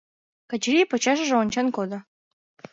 [0.49, 1.99] Качырий почешыже ончен кодо.